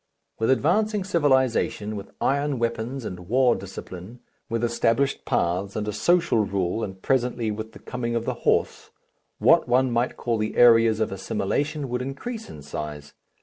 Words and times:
With 0.39 0.49
advancing 0.49 1.03
civilization, 1.03 1.95
with 1.95 2.09
iron 2.19 2.57
weapons 2.57 3.05
and 3.05 3.27
war 3.29 3.55
discipline, 3.55 4.19
with 4.49 4.63
established 4.63 5.25
paths 5.25 5.75
and 5.75 5.87
a 5.87 5.93
social 5.93 6.39
rule 6.39 6.83
and 6.83 6.99
presently 6.99 7.51
with 7.51 7.73
the 7.73 7.77
coming 7.77 8.15
of 8.15 8.25
the 8.25 8.33
horse, 8.41 8.89
what 9.37 9.67
one 9.67 9.91
might 9.91 10.17
call 10.17 10.39
the 10.39 10.57
areas 10.57 10.99
of 11.01 11.11
assimilation 11.11 11.87
would 11.87 12.01
increase 12.01 12.49
in 12.49 12.63
size. 12.63 13.13